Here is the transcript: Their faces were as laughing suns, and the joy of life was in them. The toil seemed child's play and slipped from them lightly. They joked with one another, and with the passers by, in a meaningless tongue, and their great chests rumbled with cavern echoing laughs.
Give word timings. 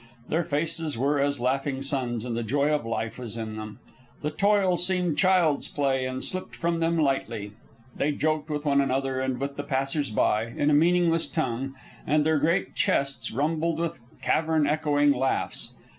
Their 0.29 0.43
faces 0.43 0.97
were 0.97 1.19
as 1.21 1.39
laughing 1.39 1.83
suns, 1.83 2.25
and 2.25 2.35
the 2.35 2.41
joy 2.41 2.73
of 2.73 2.87
life 2.87 3.19
was 3.19 3.37
in 3.37 3.55
them. 3.55 3.77
The 4.23 4.31
toil 4.31 4.75
seemed 4.75 5.19
child's 5.19 5.67
play 5.67 6.07
and 6.07 6.23
slipped 6.23 6.55
from 6.55 6.79
them 6.79 6.97
lightly. 6.97 7.51
They 7.95 8.11
joked 8.11 8.49
with 8.49 8.65
one 8.65 8.81
another, 8.81 9.19
and 9.19 9.39
with 9.39 9.57
the 9.57 9.63
passers 9.63 10.09
by, 10.09 10.47
in 10.47 10.71
a 10.71 10.73
meaningless 10.73 11.27
tongue, 11.27 11.75
and 12.07 12.25
their 12.25 12.39
great 12.39 12.73
chests 12.73 13.29
rumbled 13.29 13.77
with 13.77 13.99
cavern 14.23 14.65
echoing 14.65 15.11
laughs. 15.11 15.75